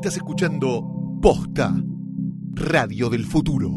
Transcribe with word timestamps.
Estás 0.00 0.16
escuchando 0.16 0.82
Posta, 1.20 1.74
Radio 2.54 3.10
del 3.10 3.26
Futuro. 3.26 3.68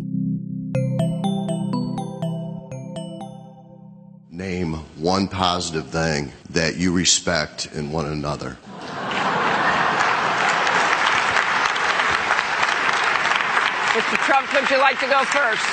Name 4.29 4.77
one 5.01 5.27
positive 5.27 5.85
thing 5.87 6.31
that 6.51 6.77
you 6.77 6.93
respect 6.95 7.67
in 7.75 7.91
one 7.91 8.05
another. 8.05 8.57
Mr. 13.91 14.17
Trump, 14.25 14.53
would 14.53 14.69
you 14.69 14.77
like 14.77 14.97
to 15.01 15.07
go 15.07 15.25
first? 15.25 15.65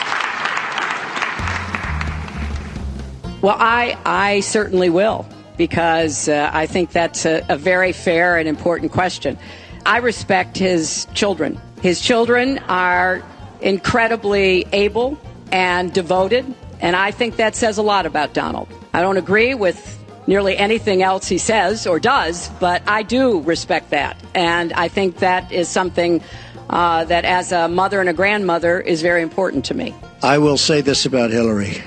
Well, 3.41 3.57
I, 3.57 3.97
I 4.05 4.41
certainly 4.41 4.91
will, 4.91 5.29
because 5.57 6.29
uh, 6.29 6.51
I 6.53 6.67
think 6.67 6.91
that's 6.91 7.25
a, 7.25 7.47
a 7.49 7.57
very 7.57 7.93
fair 7.93 8.37
and 8.37 8.49
important 8.49 8.91
question. 8.91 9.39
I 9.87 9.99
respect 9.99 10.57
his 10.57 11.07
children. 11.15 11.61
His 11.83 12.01
children 12.01 12.59
are 12.69 13.23
incredibly 13.61 14.67
able 14.73 15.19
and 15.53 15.93
devoted, 15.93 16.55
and 16.81 16.97
I 16.97 17.11
think 17.11 17.37
that 17.37 17.55
says 17.55 17.79
a 17.79 17.83
lot 17.83 18.07
about 18.07 18.35
Donald. 18.35 18.69
I 18.93 19.03
don't 19.03 19.17
agree 19.17 19.55
with 19.55 19.99
nearly 20.27 20.57
anything 20.57 21.03
else 21.03 21.29
he 21.29 21.39
says 21.39 21.87
or 21.87 21.99
does, 21.99 22.49
but 22.61 22.83
I 22.87 23.03
do 23.03 23.41
respect 23.41 23.91
that. 23.91 24.17
And 24.35 24.73
I 24.73 24.89
think 24.89 25.19
that 25.19 25.51
is 25.53 25.69
something 25.69 26.23
uh, 26.69 27.05
that, 27.05 27.25
as 27.25 27.53
a 27.53 27.69
mother 27.69 28.01
and 28.01 28.09
a 28.09 28.13
grandmother, 28.13 28.81
is 28.81 29.03
very 29.03 29.23
important 29.23 29.65
to 29.67 29.75
me. 29.75 29.95
I 30.23 30.39
will 30.39 30.59
say 30.59 30.81
this 30.81 31.07
about 31.07 31.31
Hillary 31.31 31.83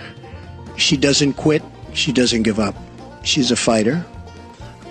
she 0.75 0.97
doesn't 0.97 1.33
quit, 1.33 1.61
she 1.93 2.11
doesn't 2.11 2.43
give 2.43 2.59
up. 2.59 2.75
She's 3.23 3.51
a 3.51 3.55
fighter. 3.55 4.03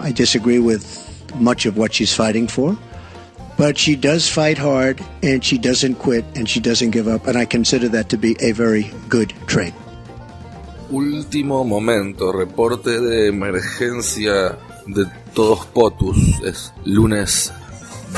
I 0.00 0.12
disagree 0.12 0.58
with 0.58 0.98
much 1.34 1.66
of 1.66 1.76
what 1.76 1.92
she's 1.92 2.14
fighting 2.14 2.46
for, 2.46 2.78
but 3.62 3.78
she 3.78 3.94
does 3.94 4.28
fight 4.28 4.58
hard 4.58 5.00
and 5.22 5.44
she 5.44 5.56
doesn't 5.56 5.94
quit 5.94 6.24
and 6.34 6.48
she 6.48 6.58
doesn't 6.58 6.90
give 6.90 7.06
up, 7.06 7.28
and 7.28 7.38
I 7.38 7.44
consider 7.44 7.88
that 7.90 8.08
to 8.08 8.18
be 8.18 8.34
a 8.40 8.50
very 8.50 8.90
good 9.08 9.32
trait. 9.46 9.72
Último 10.90 11.62
momento, 11.62 12.32
reporte 12.32 13.00
de 13.00 13.28
emergencia 13.28 14.58
de 14.88 15.06
todos 15.32 15.64
POTUS. 15.66 16.42
Es 16.44 16.72
lunes 16.84 17.52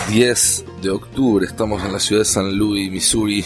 10 0.09 0.64
de 0.81 0.89
octubre, 0.89 1.45
estamos 1.45 1.84
en 1.84 1.92
la 1.92 1.98
ciudad 1.98 2.23
de 2.23 2.25
San 2.25 2.56
Luis, 2.56 2.91
Missouri. 2.91 3.45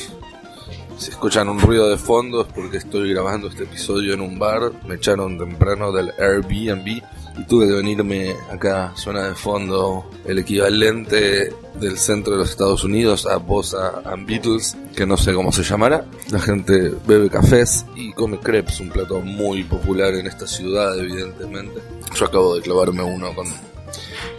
Si 0.99 1.11
escuchan 1.11 1.49
un 1.49 1.59
ruido 1.59 1.91
de 1.91 1.97
fondo 1.97 2.43
es 2.43 2.53
porque 2.53 2.77
estoy 2.77 3.12
grabando 3.12 3.49
este 3.49 3.65
episodio 3.65 4.15
en 4.15 4.21
un 4.21 4.39
bar. 4.39 4.71
Me 4.87 4.95
echaron 4.95 5.37
temprano 5.37 5.91
del 5.91 6.12
Airbnb 6.17 7.03
tuve 7.44 7.67
que 7.67 7.75
venirme 7.75 8.34
acá. 8.50 8.92
Suena 8.97 9.28
de 9.28 9.34
fondo 9.34 10.11
el 10.25 10.39
equivalente 10.39 11.53
del 11.81 11.98
centro 11.98 12.33
de 12.33 12.41
los 12.41 12.50
Estados 12.50 12.84
Unidos 12.84 13.27
a 13.27 13.36
Bosa 13.36 14.03
and 14.05 14.27
Beatles, 14.27 14.77
que 14.97 15.06
no 15.06 15.17
sé 15.17 15.33
cómo 15.34 15.53
se 15.53 15.62
llamará. 15.62 16.05
La 16.31 16.41
gente 16.41 16.92
bebe 17.06 17.31
cafés 17.31 17.84
y 17.94 18.12
come 18.12 18.39
crepes, 18.39 18.81
un 18.81 18.91
plato 18.91 19.20
muy 19.20 19.64
popular 19.64 20.14
en 20.14 20.27
esta 20.27 20.47
ciudad, 20.47 20.98
evidentemente. 20.98 21.81
Yo 22.14 22.27
acabo 22.27 22.56
de 22.56 22.62
clavarme 22.62 23.03
uno 23.03 23.34
con 23.34 23.47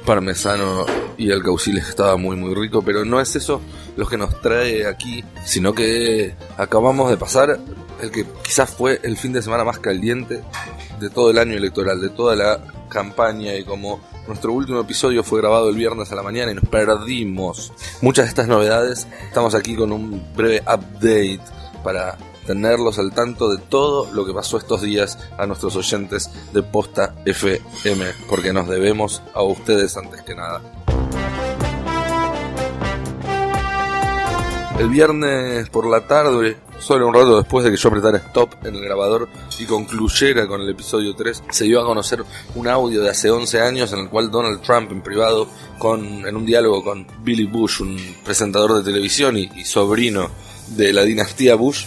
parmesano 0.05 0.85
y 1.17 1.29
el 1.31 1.43
cauciles 1.43 1.83
que 1.83 1.89
estaba 1.91 2.17
muy 2.17 2.35
muy 2.35 2.55
rico, 2.55 2.81
pero 2.81 3.05
no 3.05 3.19
es 3.19 3.35
eso 3.35 3.61
lo 3.95 4.07
que 4.07 4.17
nos 4.17 4.41
trae 4.41 4.87
aquí, 4.87 5.23
sino 5.45 5.73
que 5.73 6.33
acabamos 6.57 7.09
de 7.09 7.17
pasar 7.17 7.59
el 8.01 8.11
que 8.11 8.25
quizás 8.43 8.69
fue 8.69 8.99
el 9.03 9.17
fin 9.17 9.33
de 9.33 9.41
semana 9.41 9.63
más 9.63 9.79
caliente 9.79 10.41
de 10.99 11.09
todo 11.09 11.31
el 11.31 11.37
año 11.37 11.55
electoral, 11.55 12.01
de 12.01 12.09
toda 12.09 12.35
la 12.35 12.59
campaña 12.89 13.55
y 13.55 13.63
como 13.63 14.01
nuestro 14.27 14.53
último 14.53 14.81
episodio 14.81 15.23
fue 15.23 15.39
grabado 15.39 15.69
el 15.69 15.75
viernes 15.75 16.11
a 16.11 16.15
la 16.15 16.23
mañana 16.23 16.51
y 16.51 16.55
nos 16.55 16.65
perdimos 16.65 17.71
muchas 18.01 18.25
de 18.25 18.29
estas 18.29 18.47
novedades, 18.47 19.07
estamos 19.27 19.55
aquí 19.55 19.75
con 19.75 19.91
un 19.91 20.23
breve 20.35 20.61
update 20.61 21.41
para 21.83 22.17
tenerlos 22.45 22.97
al 22.97 23.13
tanto 23.13 23.49
de 23.49 23.59
todo 23.59 24.11
lo 24.11 24.25
que 24.25 24.33
pasó 24.33 24.57
estos 24.57 24.81
días 24.81 25.19
a 25.37 25.45
nuestros 25.45 25.75
oyentes 25.75 26.31
de 26.51 26.63
Posta 26.63 27.13
FM, 27.25 28.05
porque 28.27 28.51
nos 28.51 28.67
debemos 28.67 29.21
a 29.35 29.43
ustedes 29.43 29.95
antes 29.95 30.23
que 30.23 30.33
nada. 30.33 30.61
El 34.79 34.89
viernes 34.89 35.69
por 35.69 35.85
la 35.85 36.07
tarde, 36.07 36.57
solo 36.79 37.07
un 37.07 37.13
rato 37.13 37.37
después 37.37 37.65
de 37.65 37.71
que 37.71 37.77
yo 37.77 37.89
apretara 37.89 38.17
stop 38.17 38.65
en 38.65 38.75
el 38.75 38.81
grabador 38.81 39.29
y 39.59 39.65
concluyera 39.65 40.47
con 40.47 40.61
el 40.61 40.69
episodio 40.69 41.15
3, 41.15 41.43
se 41.49 41.65
dio 41.65 41.81
a 41.81 41.85
conocer 41.85 42.23
un 42.55 42.67
audio 42.67 43.01
de 43.01 43.09
hace 43.09 43.29
11 43.29 43.61
años 43.61 43.93
en 43.93 43.99
el 43.99 44.09
cual 44.09 44.31
Donald 44.31 44.61
Trump 44.61 44.91
en 44.91 45.01
privado, 45.01 45.47
con, 45.77 46.25
en 46.27 46.35
un 46.35 46.45
diálogo 46.45 46.83
con 46.83 47.05
Billy 47.23 47.45
Bush, 47.45 47.81
un 47.81 47.97
presentador 48.23 48.77
de 48.77 48.83
televisión 48.83 49.37
y, 49.37 49.49
y 49.55 49.65
sobrino 49.65 50.29
de 50.69 50.93
la 50.93 51.03
dinastía 51.03 51.55
Bush, 51.55 51.85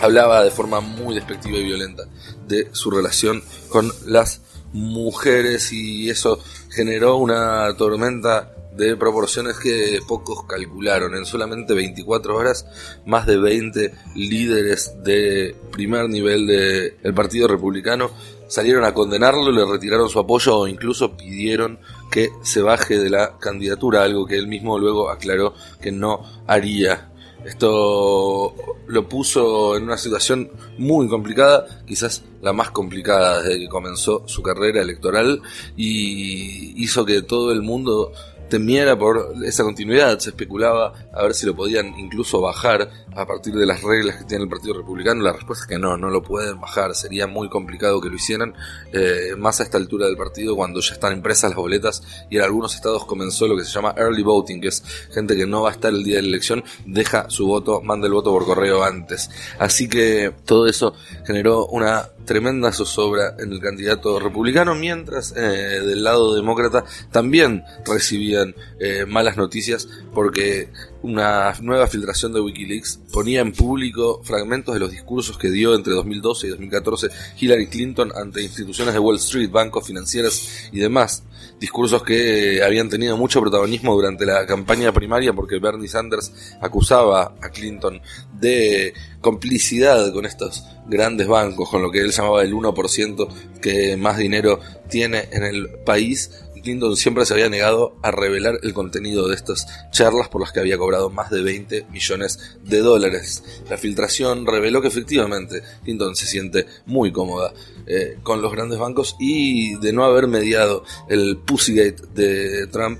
hablaba 0.00 0.44
de 0.44 0.50
forma 0.50 0.80
muy 0.80 1.14
despectiva 1.14 1.58
y 1.58 1.64
violenta 1.64 2.04
de 2.46 2.68
su 2.72 2.90
relación 2.90 3.42
con 3.68 3.92
las 4.06 4.40
mujeres 4.72 5.72
y 5.72 6.10
eso 6.10 6.40
generó 6.70 7.16
una 7.16 7.74
tormenta 7.76 8.53
de 8.76 8.96
proporciones 8.96 9.58
que 9.58 10.00
pocos 10.06 10.44
calcularon. 10.44 11.14
En 11.14 11.24
solamente 11.24 11.74
24 11.74 12.36
horas, 12.36 12.66
más 13.06 13.26
de 13.26 13.38
20 13.38 13.92
líderes 14.16 14.94
de 15.02 15.54
primer 15.70 16.08
nivel 16.08 16.46
del 16.46 17.14
Partido 17.14 17.48
Republicano 17.48 18.10
salieron 18.48 18.84
a 18.84 18.94
condenarlo, 18.94 19.50
le 19.50 19.64
retiraron 19.64 20.08
su 20.08 20.18
apoyo 20.18 20.58
o 20.58 20.68
incluso 20.68 21.16
pidieron 21.16 21.78
que 22.10 22.30
se 22.42 22.62
baje 22.62 22.98
de 22.98 23.10
la 23.10 23.38
candidatura, 23.38 24.04
algo 24.04 24.26
que 24.26 24.36
él 24.36 24.46
mismo 24.46 24.78
luego 24.78 25.10
aclaró 25.10 25.54
que 25.80 25.90
no 25.90 26.22
haría. 26.46 27.10
Esto 27.44 28.54
lo 28.86 29.08
puso 29.08 29.76
en 29.76 29.82
una 29.82 29.98
situación 29.98 30.50
muy 30.78 31.08
complicada, 31.08 31.66
quizás 31.86 32.24
la 32.40 32.54
más 32.54 32.70
complicada 32.70 33.42
desde 33.42 33.58
que 33.58 33.68
comenzó 33.68 34.22
su 34.26 34.42
carrera 34.42 34.80
electoral 34.80 35.42
y 35.76 36.82
hizo 36.82 37.04
que 37.04 37.20
todo 37.20 37.52
el 37.52 37.60
mundo 37.60 38.12
temiera 38.48 38.98
por 38.98 39.34
esa 39.44 39.64
continuidad. 39.64 40.18
Se 40.18 40.30
especulaba 40.30 40.92
a 41.12 41.22
ver 41.22 41.34
si 41.34 41.46
lo 41.46 41.54
podían 41.54 41.98
incluso 41.98 42.40
bajar 42.40 42.90
a 43.14 43.26
partir 43.26 43.54
de 43.54 43.66
las 43.66 43.82
reglas 43.82 44.16
que 44.16 44.24
tiene 44.24 44.44
el 44.44 44.50
Partido 44.50 44.74
Republicano. 44.74 45.22
La 45.22 45.32
respuesta 45.32 45.64
es 45.64 45.68
que 45.68 45.78
no, 45.78 45.96
no 45.96 46.10
lo 46.10 46.22
pueden 46.22 46.60
bajar. 46.60 46.94
Sería 46.94 47.26
muy 47.26 47.48
complicado 47.48 48.00
que 48.00 48.08
lo 48.08 48.16
hicieran, 48.16 48.54
eh, 48.92 49.34
más 49.36 49.60
a 49.60 49.64
esta 49.64 49.78
altura 49.78 50.06
del 50.06 50.16
partido, 50.16 50.56
cuando 50.56 50.80
ya 50.80 50.94
están 50.94 51.12
impresas 51.12 51.50
las 51.50 51.56
boletas 51.56 52.02
y 52.30 52.36
en 52.36 52.42
algunos 52.42 52.74
estados 52.74 53.04
comenzó 53.04 53.46
lo 53.46 53.56
que 53.56 53.64
se 53.64 53.70
llama 53.70 53.94
early 53.96 54.22
voting, 54.22 54.60
que 54.60 54.68
es 54.68 54.82
gente 55.12 55.36
que 55.36 55.46
no 55.46 55.62
va 55.62 55.70
a 55.70 55.72
estar 55.72 55.92
el 55.92 56.04
día 56.04 56.16
de 56.16 56.22
la 56.22 56.28
elección, 56.28 56.64
deja 56.86 57.28
su 57.30 57.46
voto, 57.46 57.80
manda 57.82 58.06
el 58.06 58.12
voto 58.12 58.30
por 58.30 58.44
correo 58.44 58.82
antes. 58.82 59.30
Así 59.58 59.88
que 59.88 60.32
todo 60.44 60.66
eso 60.66 60.94
generó 61.24 61.66
una 61.66 62.08
tremenda 62.24 62.72
zozobra 62.72 63.36
en 63.38 63.52
el 63.52 63.60
candidato 63.60 64.18
republicano, 64.18 64.74
mientras 64.74 65.34
eh, 65.36 65.40
del 65.40 66.04
lado 66.04 66.34
demócrata 66.34 66.84
también 67.10 67.64
recibían 67.86 68.54
eh, 68.78 69.06
malas 69.06 69.36
noticias 69.36 69.88
porque 70.12 70.68
una 71.04 71.54
nueva 71.60 71.86
filtración 71.86 72.32
de 72.32 72.40
Wikileaks 72.40 72.98
ponía 73.12 73.42
en 73.42 73.52
público 73.52 74.22
fragmentos 74.24 74.72
de 74.72 74.80
los 74.80 74.90
discursos 74.90 75.36
que 75.36 75.50
dio 75.50 75.74
entre 75.74 75.92
2012 75.92 76.46
y 76.46 76.50
2014 76.50 77.08
Hillary 77.38 77.66
Clinton 77.66 78.10
ante 78.16 78.42
instituciones 78.42 78.94
de 78.94 79.00
Wall 79.00 79.16
Street, 79.16 79.50
bancos 79.50 79.86
financieros 79.86 80.48
y 80.72 80.78
demás. 80.78 81.22
Discursos 81.60 82.02
que 82.02 82.62
habían 82.64 82.88
tenido 82.88 83.18
mucho 83.18 83.42
protagonismo 83.42 83.94
durante 83.94 84.24
la 84.24 84.46
campaña 84.46 84.92
primaria 84.92 85.34
porque 85.34 85.58
Bernie 85.58 85.88
Sanders 85.88 86.32
acusaba 86.62 87.34
a 87.42 87.50
Clinton 87.50 88.00
de 88.40 88.94
complicidad 89.20 90.10
con 90.10 90.24
estos 90.24 90.64
grandes 90.86 91.28
bancos, 91.28 91.68
con 91.68 91.82
lo 91.82 91.90
que 91.90 92.00
él 92.00 92.12
llamaba 92.12 92.42
el 92.42 92.54
1% 92.54 93.28
que 93.60 93.98
más 93.98 94.16
dinero 94.16 94.58
tiene 94.88 95.28
en 95.32 95.44
el 95.44 95.68
país 95.84 96.30
Clinton 96.64 96.96
siempre 96.96 97.24
se 97.24 97.34
había 97.34 97.48
negado 97.48 97.96
a 98.02 98.10
revelar 98.10 98.58
el 98.62 98.74
contenido 98.74 99.28
de 99.28 99.36
estas 99.36 99.66
charlas 99.92 100.28
por 100.28 100.40
las 100.40 100.50
que 100.50 100.60
había 100.60 100.78
cobrado 100.78 101.10
más 101.10 101.30
de 101.30 101.42
20 101.42 101.86
millones 101.90 102.56
de 102.64 102.78
dólares. 102.78 103.44
La 103.70 103.78
filtración 103.78 104.46
reveló 104.46 104.82
que 104.82 104.88
efectivamente 104.88 105.62
Clinton 105.84 106.16
se 106.16 106.26
siente 106.26 106.66
muy 106.86 107.12
cómoda 107.12 107.52
eh, 107.86 108.18
con 108.22 108.42
los 108.42 108.50
grandes 108.50 108.78
bancos 108.78 109.14
y 109.20 109.76
de 109.76 109.92
no 109.92 110.04
haber 110.04 110.26
mediado 110.26 110.84
el 111.08 111.36
Pussygate 111.36 112.02
de 112.14 112.66
Trump. 112.66 112.98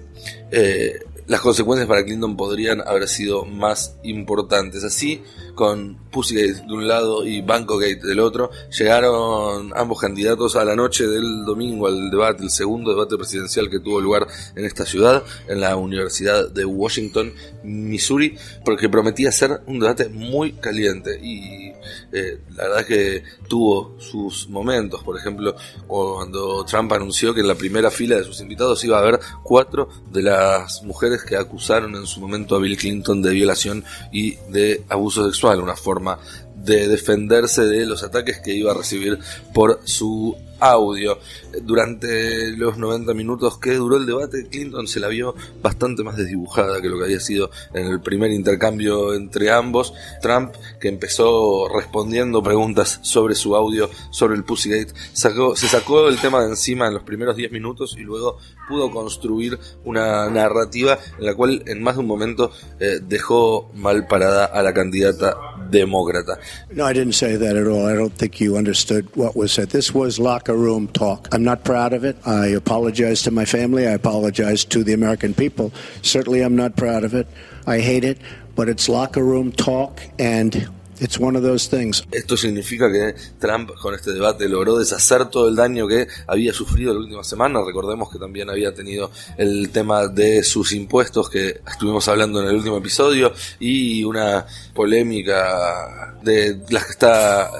Eh, 0.52 1.00
las 1.26 1.40
consecuencias 1.40 1.88
para 1.88 2.04
Clinton 2.04 2.36
podrían 2.36 2.80
haber 2.86 3.08
sido 3.08 3.44
más 3.44 3.96
importantes. 4.02 4.84
Así, 4.84 5.22
con 5.54 5.96
Pussygate 6.10 6.66
de 6.66 6.72
un 6.72 6.86
lado 6.86 7.24
y 7.24 7.40
Bankogate 7.40 8.06
del 8.06 8.20
otro, 8.20 8.50
llegaron 8.70 9.72
ambos 9.74 10.00
candidatos 10.00 10.56
a 10.56 10.64
la 10.64 10.76
noche 10.76 11.06
del 11.06 11.44
domingo 11.44 11.86
al 11.86 12.10
debate, 12.10 12.42
el 12.42 12.50
segundo 12.50 12.90
debate 12.90 13.16
presidencial 13.16 13.70
que 13.70 13.80
tuvo 13.80 14.00
lugar 14.00 14.26
en 14.54 14.64
esta 14.64 14.84
ciudad, 14.84 15.22
en 15.48 15.60
la 15.60 15.76
Universidad 15.76 16.50
de 16.50 16.64
Washington, 16.64 17.32
Missouri, 17.62 18.36
porque 18.64 18.88
prometía 18.88 19.32
ser 19.32 19.62
un 19.66 19.80
debate 19.80 20.08
muy 20.08 20.52
caliente 20.52 21.18
y 21.22 21.72
eh, 22.12 22.40
la 22.56 22.68
verdad 22.68 22.86
que 22.86 23.22
tuvo 23.48 23.96
sus 23.98 24.48
momentos. 24.48 25.02
Por 25.02 25.18
ejemplo, 25.18 25.54
cuando 25.86 26.64
Trump 26.64 26.92
anunció 26.92 27.34
que 27.34 27.40
en 27.40 27.48
la 27.48 27.54
primera 27.54 27.90
fila 27.90 28.16
de 28.16 28.24
sus 28.24 28.40
invitados 28.40 28.84
iba 28.84 28.98
a 28.98 29.00
haber 29.00 29.20
cuatro 29.42 29.88
de 30.12 30.22
las 30.22 30.82
mujeres 30.82 31.13
que 31.22 31.36
acusaron 31.36 31.94
en 31.94 32.06
su 32.06 32.20
momento 32.20 32.56
a 32.56 32.58
Bill 32.58 32.76
Clinton 32.76 33.22
de 33.22 33.30
violación 33.30 33.84
y 34.10 34.36
de 34.48 34.82
abuso 34.88 35.24
sexual, 35.24 35.60
una 35.60 35.76
forma 35.76 36.18
de 36.64 36.88
defenderse 36.88 37.62
de 37.62 37.86
los 37.86 38.02
ataques 38.02 38.40
que 38.40 38.54
iba 38.54 38.72
a 38.72 38.74
recibir 38.74 39.18
por 39.52 39.80
su 39.84 40.36
audio. 40.60 41.18
Durante 41.62 42.50
los 42.56 42.78
90 42.78 43.14
minutos 43.14 43.58
que 43.58 43.74
duró 43.74 43.96
el 43.96 44.06
debate, 44.06 44.48
Clinton 44.48 44.88
se 44.88 45.00
la 45.00 45.08
vio 45.08 45.34
bastante 45.62 46.02
más 46.02 46.16
desdibujada 46.16 46.80
que 46.80 46.88
lo 46.88 46.98
que 46.98 47.04
había 47.04 47.20
sido 47.20 47.50
en 47.72 47.86
el 47.86 48.00
primer 48.00 48.30
intercambio 48.30 49.14
entre 49.14 49.50
ambos. 49.50 49.92
Trump, 50.20 50.54
que 50.80 50.88
empezó 50.88 51.68
respondiendo 51.68 52.42
preguntas 52.42 53.00
sobre 53.02 53.34
su 53.34 53.54
audio, 53.54 53.90
sobre 54.10 54.36
el 54.36 54.44
Pussygate, 54.44 54.92
sacó, 55.12 55.54
se 55.54 55.68
sacó 55.68 56.08
el 56.08 56.18
tema 56.18 56.42
de 56.42 56.50
encima 56.50 56.86
en 56.86 56.94
los 56.94 57.02
primeros 57.02 57.36
10 57.36 57.52
minutos 57.52 57.94
y 57.98 58.02
luego 58.02 58.38
pudo 58.68 58.90
construir 58.90 59.58
una 59.84 60.28
narrativa 60.30 60.98
en 61.18 61.26
la 61.26 61.34
cual 61.34 61.62
en 61.66 61.82
más 61.82 61.96
de 61.96 62.00
un 62.00 62.06
momento 62.06 62.50
eh, 62.80 63.00
dejó 63.02 63.70
mal 63.74 64.06
parada 64.06 64.46
a 64.46 64.62
la 64.62 64.72
candidata 64.72 65.36
demócrata. 65.74 66.40
No, 66.72 66.84
I 66.84 66.92
didn't 66.92 67.14
say 67.14 67.36
that 67.36 67.56
at 67.56 67.66
all. 67.66 67.86
I 67.86 67.94
don't 67.94 68.12
think 68.12 68.40
you 68.40 68.56
understood 68.56 69.14
what 69.16 69.34
was 69.36 69.52
said. 69.52 69.70
This 69.70 69.92
was 69.92 70.18
locker 70.18 70.56
room 70.56 70.88
talk. 70.88 71.28
I'm 71.32 71.42
not 71.42 71.64
proud 71.64 71.92
of 71.92 72.04
it. 72.04 72.16
I 72.24 72.46
apologize 72.46 73.22
to 73.22 73.30
my 73.30 73.44
family. 73.44 73.86
I 73.86 73.92
apologize 73.92 74.64
to 74.66 74.84
the 74.84 74.92
American 74.92 75.34
people. 75.34 75.72
Certainly, 76.02 76.42
I'm 76.42 76.56
not 76.56 76.76
proud 76.76 77.04
of 77.04 77.14
it. 77.14 77.26
I 77.66 77.80
hate 77.80 78.04
it, 78.04 78.18
but 78.54 78.68
it's 78.68 78.88
locker 78.88 79.24
room 79.24 79.50
talk, 79.52 80.00
and 80.18 80.68
It's 81.00 81.18
one 81.18 81.36
of 81.36 81.44
those 81.44 81.68
things. 81.68 82.06
Esto 82.12 82.36
significa 82.36 82.90
que 82.90 83.14
Trump 83.38 83.70
con 83.80 83.94
este 83.94 84.12
debate 84.12 84.48
logró 84.48 84.78
deshacer 84.78 85.26
todo 85.26 85.48
el 85.48 85.56
daño 85.56 85.88
que 85.88 86.06
había 86.26 86.52
sufrido 86.52 86.94
la 86.94 87.00
última 87.00 87.24
semana. 87.24 87.60
Recordemos 87.64 88.10
que 88.10 88.18
también 88.18 88.48
había 88.48 88.72
tenido 88.72 89.10
el 89.36 89.70
tema 89.70 90.06
de 90.06 90.42
sus 90.44 90.72
impuestos 90.72 91.28
que 91.28 91.60
estuvimos 91.66 92.06
hablando 92.08 92.40
en 92.42 92.48
el 92.48 92.56
último 92.56 92.78
episodio 92.78 93.32
y 93.58 94.04
una 94.04 94.46
polémica 94.72 96.14
de 96.22 96.60
las 96.70 96.84
que 96.84 96.90
está 96.92 97.46
eh, 97.46 97.50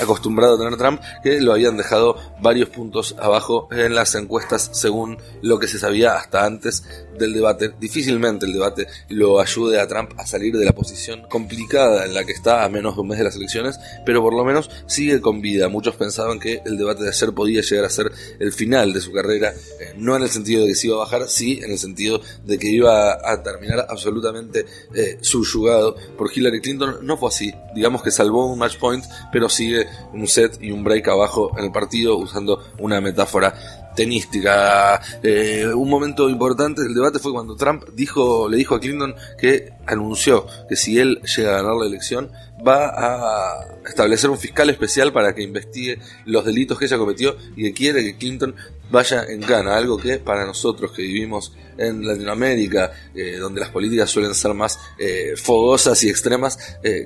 acostumbrado 0.00 0.54
a 0.54 0.58
tener 0.58 0.76
Trump 0.76 1.00
que 1.22 1.40
lo 1.40 1.52
habían 1.52 1.76
dejado 1.76 2.16
varios 2.40 2.68
puntos 2.68 3.14
abajo 3.18 3.68
en 3.70 3.94
las 3.94 4.14
encuestas 4.14 4.70
según 4.72 5.18
lo 5.40 5.58
que 5.58 5.66
se 5.66 5.78
sabía 5.78 6.16
hasta 6.16 6.44
antes 6.44 6.82
del 7.18 7.32
debate. 7.32 7.72
Difícilmente 7.80 8.46
el 8.46 8.52
debate 8.52 8.86
lo 9.08 9.40
ayude 9.40 9.80
a 9.80 9.86
Trump 9.86 10.12
a 10.18 10.26
salir 10.26 10.56
de 10.56 10.64
la 10.64 10.72
posición 10.72 11.22
complicada 11.28 12.04
en 12.04 12.14
la 12.14 12.24
que 12.24 12.32
está 12.32 12.68
menos 12.72 12.96
de 12.96 13.02
un 13.02 13.08
mes 13.08 13.18
de 13.18 13.24
las 13.24 13.36
elecciones, 13.36 13.78
pero 14.04 14.22
por 14.22 14.34
lo 14.34 14.44
menos 14.44 14.70
sigue 14.86 15.20
con 15.20 15.40
vida. 15.40 15.68
Muchos 15.68 15.96
pensaban 15.96 16.40
que 16.40 16.62
el 16.64 16.76
debate 16.76 17.04
de 17.04 17.10
ayer 17.10 17.32
podía 17.32 17.60
llegar 17.60 17.84
a 17.84 17.90
ser 17.90 18.10
el 18.38 18.52
final 18.52 18.92
de 18.92 19.00
su 19.00 19.12
carrera, 19.12 19.50
eh, 19.80 19.94
no 19.96 20.16
en 20.16 20.22
el 20.22 20.28
sentido 20.28 20.62
de 20.62 20.68
que 20.68 20.74
se 20.74 20.88
iba 20.88 20.96
a 20.96 21.00
bajar, 21.00 21.28
sí 21.28 21.60
en 21.62 21.70
el 21.70 21.78
sentido 21.78 22.20
de 22.44 22.58
que 22.58 22.68
iba 22.68 23.12
a 23.12 23.42
terminar 23.42 23.86
absolutamente 23.88 24.66
eh, 24.94 25.18
subyugado 25.20 25.96
por 26.16 26.30
Hillary 26.34 26.60
Clinton. 26.60 26.96
No 27.02 27.16
fue 27.16 27.28
así, 27.28 27.52
digamos 27.74 28.02
que 28.02 28.10
salvó 28.10 28.46
un 28.46 28.58
match 28.58 28.78
point, 28.78 29.04
pero 29.32 29.48
sigue 29.48 29.86
un 30.12 30.26
set 30.26 30.58
y 30.60 30.70
un 30.70 30.82
break 30.82 31.08
abajo 31.08 31.52
en 31.58 31.66
el 31.66 31.72
partido 31.72 32.16
usando 32.16 32.62
una 32.78 33.00
metáfora 33.00 33.81
tenística. 33.94 35.00
Eh, 35.22 35.66
un 35.74 35.88
momento 35.88 36.28
importante 36.28 36.82
del 36.82 36.94
debate 36.94 37.18
fue 37.18 37.32
cuando 37.32 37.56
Trump 37.56 37.84
dijo, 37.94 38.48
le 38.48 38.56
dijo 38.56 38.74
a 38.74 38.80
Clinton 38.80 39.14
que 39.38 39.72
anunció 39.86 40.46
que 40.68 40.76
si 40.76 40.98
él 40.98 41.20
llega 41.36 41.50
a 41.50 41.62
ganar 41.62 41.76
la 41.76 41.86
elección 41.86 42.30
va 42.66 42.86
a 42.86 43.66
establecer 43.86 44.30
un 44.30 44.38
fiscal 44.38 44.70
especial 44.70 45.12
para 45.12 45.34
que 45.34 45.42
investigue 45.42 45.98
los 46.26 46.44
delitos 46.44 46.78
que 46.78 46.84
ella 46.84 46.98
cometió 46.98 47.36
y 47.56 47.64
que 47.64 47.72
quiere 47.72 48.04
que 48.04 48.16
Clinton 48.16 48.54
vaya 48.90 49.24
en 49.24 49.40
gana, 49.40 49.76
algo 49.76 49.96
que 49.96 50.18
para 50.18 50.44
nosotros 50.44 50.92
que 50.92 51.02
vivimos 51.02 51.52
en 51.78 52.06
Latinoamérica, 52.06 52.92
eh, 53.14 53.38
donde 53.38 53.60
las 53.60 53.70
políticas 53.70 54.10
suelen 54.10 54.34
ser 54.34 54.54
más 54.54 54.78
eh, 54.98 55.32
fogosas 55.36 56.04
y 56.04 56.10
extremas, 56.10 56.58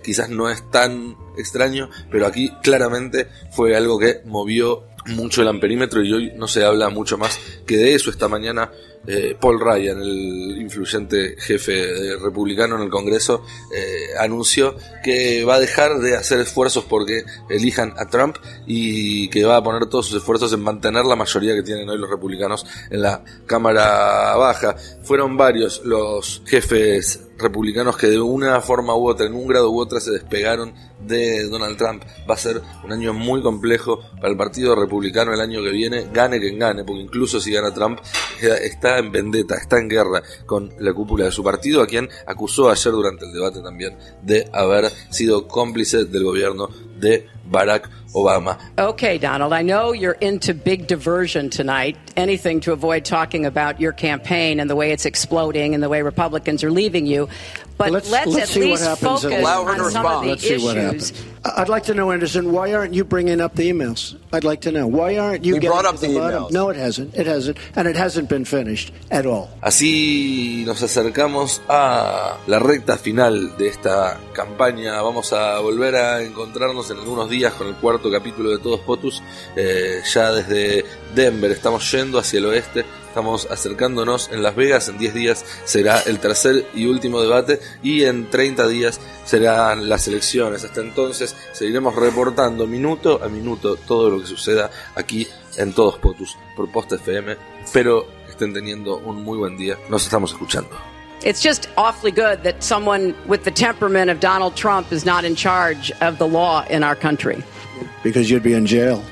quizás 0.03 0.29
no 0.29 0.51
es 0.51 0.69
tan 0.71 1.17
extraño, 1.39 1.89
pero 2.11 2.27
aquí 2.27 2.53
claramente 2.63 3.29
fue 3.53 3.77
algo 3.77 3.99
que 3.99 4.21
movió 4.25 4.85
mucho 5.09 5.43
el 5.43 5.49
amperímetro 5.49 6.03
y 6.03 6.13
hoy 6.13 6.33
no 6.37 6.49
se 6.49 6.65
habla 6.65 6.89
mucho 6.91 7.19
más 7.19 7.39
que 7.67 7.77
de 7.77 7.95
eso. 7.95 8.11
Esta 8.11 8.29
mañana 8.29 8.71
eh, 9.07 9.37
Paul 9.41 9.61
Ryan, 9.61 10.01
el 10.03 10.59
influyente 10.61 11.37
jefe 11.39 12.17
republicano 12.21 12.77
en 12.77 12.83
el 12.83 12.91
Congreso, 12.91 13.45
eh, 13.73 14.09
anunció 14.19 14.77
que 15.05 15.45
va 15.45 15.57
a 15.57 15.61
dejar 15.61 15.99
de 15.99 16.17
hacer 16.17 16.41
esfuerzos 16.41 16.85
porque 16.85 17.23
elijan 17.49 17.95
a 17.99 18.07
Trump 18.07 18.37
y 18.67 19.29
que 19.29 19.45
va 19.45 19.59
a 19.59 19.63
poner 19.63 19.87
todos 19.87 20.07
sus 20.07 20.17
esfuerzos 20.17 20.53
en 20.53 20.61
mantener 20.61 21.05
la 21.05 21.15
mayoría 21.15 21.55
que 21.55 21.63
tienen 21.63 21.89
hoy 21.89 21.99
los 21.99 22.11
republicanos 22.11 22.67
en 22.91 23.03
la 23.03 23.23
Cámara 23.47 24.35
Baja. 24.37 24.75
Fueron 25.05 25.37
varios 25.37 25.83
los 25.85 26.43
jefes 26.47 27.21
republicanos 27.39 27.97
que 27.97 28.09
de 28.09 28.21
una 28.21 28.61
forma 28.61 28.95
u 28.95 29.09
otra, 29.09 29.27
en 29.27 29.35
un 29.35 29.47
grado 29.47 29.71
u 29.71 29.81
otra, 29.81 30.01
se 30.01 30.11
despegaron 30.11 30.75
de 31.01 31.49
Donald 31.49 31.77
Trump. 31.77 32.03
Va 32.29 32.35
a 32.35 32.39
ser 32.39 32.63
un 32.85 32.93
año 32.93 33.13
muy 33.13 33.43
complejo 33.43 34.01
para 34.17 34.29
el 34.29 34.37
Partido 34.37 34.75
Republicano 34.75 35.33
el 35.33 35.41
año 35.41 35.63
que 35.63 35.71
viene, 35.71 36.09
gane 36.13 36.41
quien 36.41 36.59
gane, 36.59 36.85
porque 36.85 37.03
incluso 37.03 37.41
si 37.41 37.53
gana 37.53 37.73
Trump, 37.73 37.99
está 38.41 38.99
en 38.99 39.13
vendetta, 39.13 39.57
está 39.57 39.79
en 39.79 39.89
guerra 39.89 40.23
con 40.47 40.73
la 40.79 40.93
cúpula 40.93 41.27
de 41.27 41.33
su 41.33 41.43
partido, 41.43 41.83
a 41.83 41.87
quien 41.87 42.09
acusó 42.27 42.71
ayer 42.71 42.93
durante 42.93 43.27
el 43.27 43.33
debate 43.33 43.61
también 43.61 43.97
de 44.23 44.49
haber 44.53 44.91
sido 45.11 45.47
cómplice 45.47 46.05
del 46.05 46.25
gobierno 46.25 46.69
de 46.99 47.27
Barack 47.51 47.89
Obama. 48.15 48.61
Okay, 48.79 49.19
Donald, 49.19 49.53
I 49.53 49.63
know 49.63 49.93
you're 49.93 50.13
into 50.13 50.55
big 50.55 50.87
diversion 50.87 51.51
tonight, 51.51 51.97
anything 52.17 52.61
to 52.61 52.73
avoid 52.73 53.05
talking 53.05 53.47
about 53.47 53.81
your 53.81 53.93
campaign 53.93 54.61
and 54.61 54.69
the 54.71 54.77
way 54.77 54.93
it's 54.93 55.07
exploding 55.07 55.75
and 55.75 55.83
the 55.83 55.89
way 55.89 56.03
Republicans 56.03 56.65
are 56.65 56.71
leaving 56.71 57.07
you. 57.07 57.29
But 57.77 57.91
let's, 57.91 58.11
let's, 58.11 58.27
let's 58.29 58.57
at 58.57 58.63
least 58.63 58.99
focus 58.99 59.25
on 59.25 59.91
some 59.91 60.07
of 60.07 60.23
the 60.23 60.29
let's 60.31 60.45
issues. 60.45 61.13
I'd 61.57 61.69
like 61.69 61.85
to 61.85 61.95
know, 61.95 62.11
Anderson, 62.11 62.53
why 62.53 62.75
aren't 62.75 62.95
you 62.95 63.05
bringing 63.05 63.41
up 63.41 63.55
the 63.55 63.71
emails? 63.71 64.17
I'd 64.33 64.45
like 64.45 64.61
to 64.63 64.73
know. 64.73 64.87
Why 64.87 65.19
aren't 65.19 65.45
you 65.45 65.55
we 65.55 65.61
getting 65.61 65.71
brought 65.71 65.87
up 65.87 66.01
the, 66.01 66.09
the 66.09 66.19
emails? 66.19 66.51
No, 66.51 66.71
it 66.71 66.77
hasn't. 66.77 67.15
It 67.15 67.27
hasn't. 67.27 67.59
And 67.75 67.87
it 67.87 67.97
hasn't 67.97 68.29
been 68.29 68.45
finished 68.45 68.93
at 69.11 69.27
all. 69.27 69.49
Así 69.61 70.65
nos 70.67 70.83
acercamos 70.83 71.63
a 71.69 72.39
la 72.47 72.59
recta 72.59 72.97
final 72.97 73.57
de 73.57 73.69
esta 73.69 74.19
campaña. 74.33 75.01
Vamos 75.03 75.33
a 75.33 75.61
volver 75.61 75.97
a 75.97 76.23
encontrarnos 76.23 76.91
en 76.91 76.99
algunos 76.99 77.31
días 77.31 77.53
con 77.55 77.69
el 77.69 77.75
cuarto 77.77 78.11
capítulo 78.11 78.51
de 78.51 78.59
Todos 78.59 78.81
Potus. 78.81 79.23
Eh, 79.55 80.03
ya 80.13 80.33
desde 80.33 80.85
Denver 81.15 81.51
estamos 81.51 81.91
yendo 81.93 82.19
hacia 82.19 82.39
el 82.39 82.47
oeste 82.47 82.85
Estamos 83.17 83.49
acercándonos 83.51 84.29
en 84.31 84.43
Las 84.43 84.55
Vegas. 84.55 84.91
En 84.91 84.99
10 84.99 85.15
días 85.15 85.43
será 85.65 86.01
el 86.01 86.19
tercer 86.19 86.67
y 86.75 86.85
último 86.85 87.23
debate 87.23 87.61
y 87.83 88.05
en 88.05 88.29
30 88.29 88.69
días 88.69 89.01
serán 89.25 89.89
las 89.89 90.07
elecciones. 90.07 90.65
Hasta 90.65 90.83
entonces 90.83 91.35
seguiremos 91.53 91.95
reportando 91.95 92.67
minuto 92.67 93.21
a 93.23 93.29
minuto 93.29 93.77
todo 93.77 94.11
lo 94.11 94.21
que 94.21 94.27
suceda 94.27 94.71
aquí 94.95 95.27
en 95.57 95.73
Todos 95.73 95.99
Potus 95.99 96.37
por 96.57 96.71
Post 96.71 96.93
FM. 96.93 97.37
Espero 97.65 98.07
que 98.25 98.33
estén 98.33 98.53
teniendo 98.53 98.99
un 98.99 99.23
muy 99.23 99.39
buen 99.39 99.57
día. 99.57 99.77
Nos 99.89 100.05
estamos 100.05 100.33
escuchando. 100.33 100.71
It's 101.25 101.43
just 101.43 101.69
awfully 101.77 102.13
good 102.13 102.43
that 102.45 102.63
someone 102.63 103.15
with 103.27 103.45
the 103.45 103.51
temperament 103.51 104.11
of 104.11 104.21
Donald 104.21 104.55
Trump 104.55 104.93
is 104.93 105.05
not 105.05 105.25
in 105.25 105.35
charge 105.35 105.91
of 106.01 106.19
the 106.19 106.27
law 106.27 106.65
in 106.69 106.85
our 106.85 106.95
country. 106.95 107.43
Because 108.03 108.31
you'd 108.31 108.43
be 108.43 108.55
in 108.55 108.67
jail. 108.67 109.03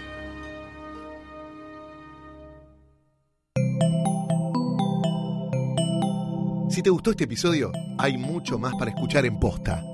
Si 6.68 6.82
te 6.82 6.90
gustó 6.90 7.12
este 7.12 7.24
episodio, 7.24 7.70
hay 7.98 8.18
mucho 8.18 8.58
más 8.58 8.74
para 8.74 8.90
escuchar 8.90 9.24
en 9.24 9.38
Posta. 9.38 9.93